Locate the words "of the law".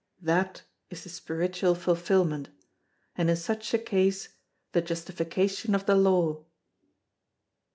5.75-6.43